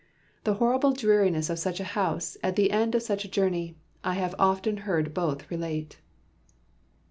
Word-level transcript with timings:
The 0.45 0.55
horrible 0.55 0.93
dreariness 0.93 1.47
of 1.51 1.59
such 1.59 1.79
a 1.79 1.83
house, 1.93 2.35
at 2.41 2.55
the 2.55 2.71
end 2.71 2.95
of 2.95 3.03
such 3.03 3.23
a 3.23 3.29
journey, 3.29 3.75
I 4.03 4.15
have 4.15 4.33
often 4.39 4.77
heard 4.77 5.13
both 5.13 5.51
relate." 5.51 5.99